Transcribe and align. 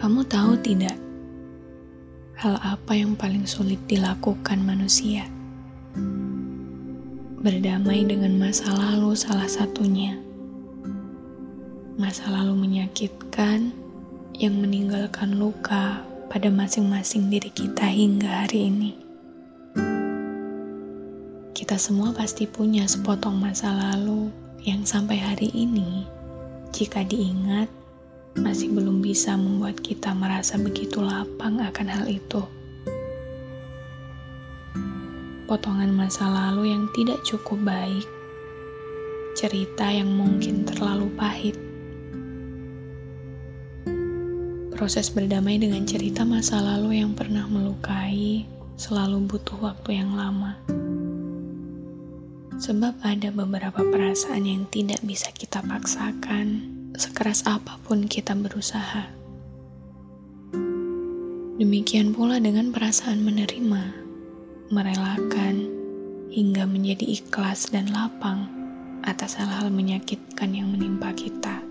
Kamu 0.00 0.24
tahu 0.24 0.56
tidak, 0.64 0.96
hal 2.40 2.56
apa 2.64 2.96
yang 2.96 3.12
paling 3.12 3.44
sulit 3.44 3.76
dilakukan 3.84 4.56
manusia? 4.64 5.28
Berdamai 7.44 8.08
dengan 8.08 8.40
masa 8.40 8.72
lalu 8.72 9.12
salah 9.12 9.44
satunya. 9.44 10.16
Masa 12.00 12.32
lalu 12.32 12.56
menyakitkan 12.56 13.76
yang 14.40 14.56
meninggalkan 14.56 15.36
luka 15.36 16.00
pada 16.32 16.48
masing-masing 16.48 17.28
diri 17.28 17.52
kita 17.52 17.84
hingga 17.84 18.48
hari 18.48 18.72
ini. 18.72 18.96
Kita 21.52 21.76
semua 21.76 22.16
pasti 22.16 22.48
punya 22.48 22.88
sepotong 22.88 23.36
masa 23.36 23.68
lalu 23.76 24.32
yang 24.64 24.80
sampai 24.80 25.20
hari 25.20 25.52
ini, 25.52 26.08
jika 26.72 27.04
diingat, 27.04 27.68
masih 28.38 28.70
belum 28.70 29.02
bisa 29.02 29.34
membuat 29.34 29.82
kita 29.82 30.14
merasa 30.14 30.60
begitu 30.60 31.02
lapang 31.02 31.58
akan 31.58 31.88
hal 31.90 32.06
itu. 32.06 32.42
Potongan 35.50 35.90
masa 35.90 36.30
lalu 36.30 36.70
yang 36.70 36.86
tidak 36.94 37.18
cukup 37.26 37.58
baik, 37.66 38.06
cerita 39.34 39.90
yang 39.90 40.14
mungkin 40.14 40.62
terlalu 40.62 41.10
pahit, 41.18 41.58
Proses 44.80 45.12
berdamai 45.12 45.60
dengan 45.60 45.84
cerita 45.84 46.24
masa 46.24 46.56
lalu 46.56 47.04
yang 47.04 47.12
pernah 47.12 47.44
melukai 47.44 48.48
selalu 48.80 49.28
butuh 49.28 49.60
waktu 49.60 50.00
yang 50.00 50.16
lama. 50.16 50.56
Sebab 52.56 52.96
ada 53.04 53.28
beberapa 53.28 53.84
perasaan 53.84 54.48
yang 54.48 54.64
tidak 54.72 55.04
bisa 55.04 55.28
kita 55.36 55.60
paksakan, 55.60 56.79
sekeras 57.00 57.48
apa 57.48 57.80
pun 57.80 58.04
kita 58.04 58.36
berusaha. 58.36 59.08
Demikian 61.56 62.12
pula 62.12 62.36
dengan 62.36 62.68
perasaan 62.68 63.24
menerima, 63.24 63.82
merelakan, 64.68 65.56
hingga 66.28 66.68
menjadi 66.68 67.08
ikhlas 67.08 67.72
dan 67.72 67.88
lapang 67.88 68.52
atas 69.08 69.40
hal-hal 69.40 69.72
menyakitkan 69.72 70.52
yang 70.52 70.68
menimpa 70.68 71.16
kita. 71.16 71.64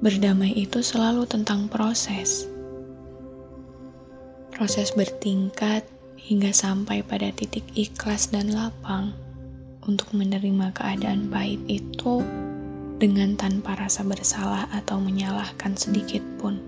Berdamai 0.00 0.56
itu 0.56 0.80
selalu 0.80 1.28
tentang 1.28 1.68
proses. 1.68 2.48
Proses 4.48 4.96
bertingkat 4.96 5.84
hingga 6.16 6.56
sampai 6.56 7.04
pada 7.04 7.28
titik 7.32 7.68
ikhlas 7.76 8.32
dan 8.32 8.52
lapang 8.52 9.12
untuk 9.86 10.12
menerima 10.12 10.72
keadaan 10.76 11.30
pahit 11.32 11.60
itu 11.68 12.24
dengan 13.00 13.36
tanpa 13.36 13.76
rasa 13.80 14.04
bersalah 14.04 14.68
atau 14.74 15.00
menyalahkan 15.00 15.72
sedikit 15.78 16.20
pun. 16.36 16.60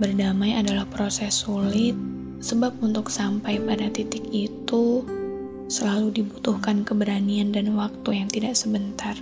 Berdamai 0.00 0.58
adalah 0.58 0.84
proses 0.90 1.46
sulit, 1.46 1.94
sebab 2.42 2.76
untuk 2.82 3.08
sampai 3.08 3.62
pada 3.62 3.88
titik 3.88 4.26
itu 4.34 5.06
selalu 5.70 6.20
dibutuhkan 6.20 6.84
keberanian 6.84 7.54
dan 7.54 7.72
waktu 7.72 8.20
yang 8.20 8.28
tidak 8.28 8.58
sebentar 8.58 9.16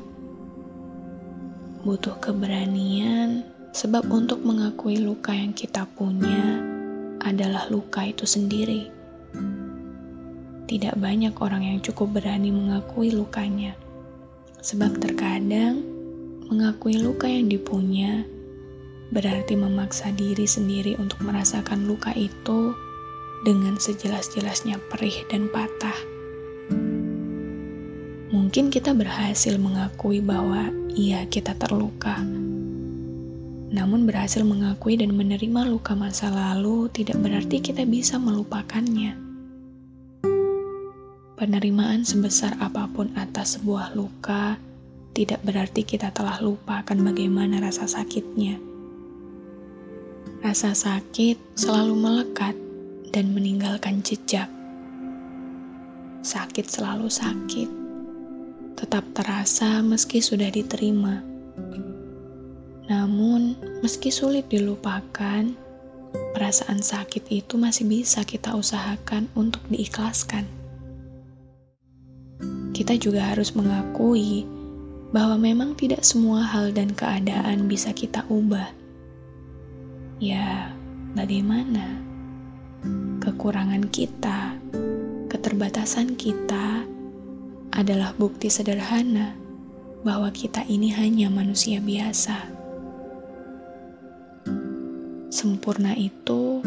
butuh 1.83 2.15
keberanian, 2.23 3.43
sebab 3.75 4.07
untuk 4.15 4.39
mengakui 4.47 5.03
luka 5.03 5.35
yang 5.35 5.51
kita 5.51 5.83
punya 5.99 6.63
adalah 7.19 7.67
luka 7.75 8.07
itu 8.07 8.23
sendiri. 8.23 8.87
Tidak 10.73 10.97
banyak 10.97 11.37
orang 11.37 11.69
yang 11.69 11.85
cukup 11.85 12.17
berani 12.17 12.49
mengakui 12.49 13.13
lukanya, 13.13 13.77
sebab 14.65 14.97
terkadang 14.97 15.85
mengakui 16.49 16.97
luka 16.97 17.29
yang 17.29 17.53
dipunya 17.53 18.25
berarti 19.13 19.53
memaksa 19.53 20.09
diri 20.17 20.49
sendiri 20.49 20.97
untuk 20.97 21.21
merasakan 21.21 21.85
luka 21.85 22.17
itu 22.17 22.73
dengan 23.45 23.77
sejelas-jelasnya 23.77 24.81
perih 24.89 25.29
dan 25.29 25.53
patah. 25.53 25.99
Mungkin 28.33 28.73
kita 28.73 28.97
berhasil 28.97 29.61
mengakui 29.61 30.25
bahwa 30.25 30.73
Iya, 30.93 31.25
kita 31.25 31.57
terluka. 31.57 32.21
Namun 33.73 34.05
berhasil 34.05 34.45
mengakui 34.45 35.01
dan 35.01 35.17
menerima 35.17 35.65
luka 35.65 35.97
masa 35.97 36.29
lalu 36.29 36.93
tidak 36.93 37.17
berarti 37.17 37.65
kita 37.65 37.89
bisa 37.89 38.21
melupakannya. 38.21 39.32
Penerimaan 41.43 42.07
sebesar 42.07 42.55
apa 42.63 42.87
pun 42.87 43.11
atas 43.19 43.59
sebuah 43.59 43.99
luka 43.99 44.63
tidak 45.11 45.43
berarti 45.43 45.83
kita 45.83 46.15
telah 46.15 46.39
lupa 46.39 46.87
akan 46.87 47.03
bagaimana 47.03 47.59
rasa 47.59 47.91
sakitnya. 47.91 48.63
Rasa 50.39 50.71
sakit 50.71 51.59
selalu 51.59 51.99
melekat 51.99 52.55
dan 53.11 53.35
meninggalkan 53.35 54.07
jejak. 54.07 54.47
Sakit 56.23 56.63
selalu 56.63 57.11
sakit 57.11 57.67
tetap 58.79 59.03
terasa 59.11 59.83
meski 59.83 60.23
sudah 60.23 60.47
diterima. 60.47 61.27
Namun, 62.87 63.59
meski 63.83 64.15
sulit 64.15 64.47
dilupakan, 64.47 65.51
perasaan 66.39 66.87
sakit 66.87 67.27
itu 67.35 67.59
masih 67.59 67.91
bisa 67.91 68.23
kita 68.23 68.55
usahakan 68.55 69.27
untuk 69.35 69.67
diikhlaskan. 69.67 70.62
Kita 72.73 72.97
juga 72.97 73.29
harus 73.33 73.53
mengakui 73.53 74.49
bahwa 75.13 75.37
memang 75.37 75.77
tidak 75.77 76.01
semua 76.03 76.41
hal 76.41 76.73
dan 76.73 76.97
keadaan 76.97 77.69
bisa 77.69 77.93
kita 77.93 78.25
ubah. 78.33 78.73
Ya, 80.17 80.73
bagaimana? 81.13 82.01
Kekurangan 83.21 83.93
kita, 83.93 84.57
keterbatasan 85.29 86.17
kita, 86.17 86.89
adalah 87.73 88.17
bukti 88.17 88.49
sederhana 88.49 89.37
bahwa 90.05 90.29
kita 90.33 90.65
ini 90.69 90.93
hanya 90.93 91.29
manusia 91.33 91.81
biasa. 91.81 92.37
Sempurna 95.33 95.97
itu 95.97 96.61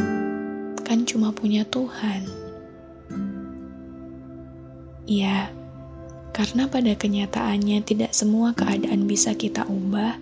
kan 0.81 1.05
cuma 1.05 1.29
punya 1.33 1.65
Tuhan. 1.69 2.25
Ya, 5.05 5.53
karena 6.35 6.67
pada 6.67 6.91
kenyataannya 6.99 7.79
tidak 7.87 8.11
semua 8.11 8.51
keadaan 8.51 9.07
bisa 9.07 9.31
kita 9.39 9.63
ubah, 9.71 10.19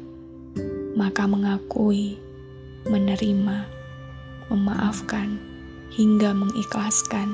maka 0.94 1.26
mengakui, 1.26 2.22
menerima, 2.86 3.66
memaafkan, 4.54 5.42
hingga 5.90 6.38
mengikhlaskan 6.38 7.34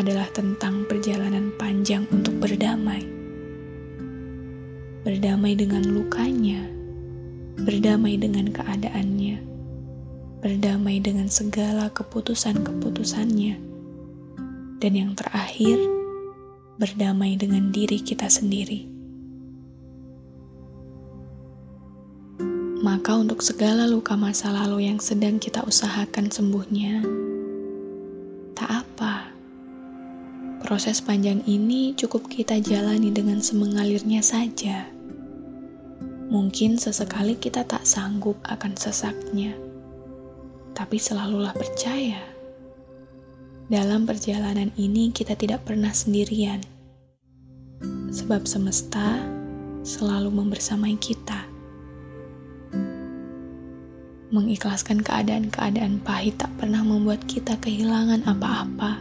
adalah 0.00 0.24
tentang 0.32 0.88
perjalanan 0.88 1.52
panjang 1.60 2.08
untuk 2.08 2.40
berdamai. 2.40 3.04
Berdamai 5.04 5.52
dengan 5.52 5.84
lukanya, 5.84 6.72
berdamai 7.60 8.16
dengan 8.16 8.48
keadaannya, 8.48 9.36
berdamai 10.40 11.04
dengan 11.04 11.28
segala 11.28 11.92
keputusan-keputusannya, 11.92 13.60
dan 14.80 14.92
yang 14.96 15.12
terakhir, 15.12 15.99
berdamai 16.80 17.36
dengan 17.36 17.68
diri 17.68 18.00
kita 18.00 18.32
sendiri. 18.32 18.88
Maka, 22.80 23.20
untuk 23.20 23.44
segala 23.44 23.84
luka 23.84 24.16
masa 24.16 24.48
lalu 24.48 24.88
yang 24.88 24.96
sedang 24.96 25.36
kita 25.36 25.60
usahakan 25.68 26.32
sembuhnya, 26.32 27.04
Proses 30.70 31.02
panjang 31.02 31.42
ini 31.50 31.98
cukup 31.98 32.30
kita 32.30 32.62
jalani 32.62 33.10
dengan 33.10 33.42
semengalirnya 33.42 34.22
saja. 34.22 34.86
Mungkin 36.30 36.78
sesekali 36.78 37.34
kita 37.34 37.66
tak 37.66 37.82
sanggup 37.82 38.38
akan 38.46 38.78
sesaknya, 38.78 39.50
tapi 40.70 40.94
selalulah 40.94 41.50
percaya 41.58 42.29
Dalam 43.70 44.02
perjalanan 44.02 44.74
ini 44.74 45.14
kita 45.14 45.38
tidak 45.38 45.62
pernah 45.62 45.94
sendirian. 45.94 46.58
Sebab 48.10 48.42
semesta 48.42 49.22
selalu 49.86 50.26
membersamai 50.42 50.98
kita. 50.98 51.46
Mengikhlaskan 54.34 55.06
keadaan-keadaan 55.06 56.02
pahit 56.02 56.42
tak 56.42 56.50
pernah 56.58 56.82
membuat 56.82 57.22
kita 57.30 57.54
kehilangan 57.62 58.26
apa-apa. 58.26 58.98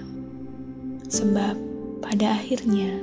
Sebab 1.10 1.58
pada 2.06 2.38
akhirnya 2.38 2.94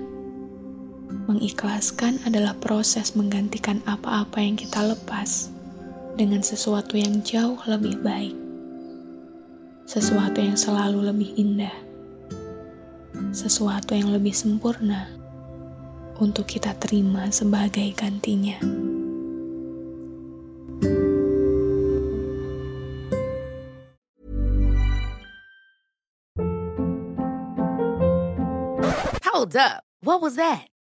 mengikhlaskan 1.27 2.23
adalah 2.23 2.55
proses 2.63 3.19
menggantikan 3.19 3.83
apa-apa 3.91 4.39
yang 4.39 4.55
kita 4.55 4.87
lepas 4.87 5.51
dengan 6.15 6.47
sesuatu 6.47 6.95
yang 6.95 7.27
jauh 7.27 7.59
lebih 7.67 7.99
baik 8.07 8.46
sesuatu 9.87 10.43
yang 10.43 10.59
selalu 10.59 11.15
lebih 11.15 11.31
indah, 11.39 11.73
sesuatu 13.31 13.95
yang 13.95 14.11
lebih 14.11 14.35
sempurna 14.35 15.07
untuk 16.19 16.51
kita 16.51 16.75
terima 16.83 17.31
sebagai 17.31 17.95
gantinya. 17.95 18.59
Hold 29.23 29.55
up. 29.55 29.87
What 30.03 30.19
was 30.19 30.35
that? 30.35 30.67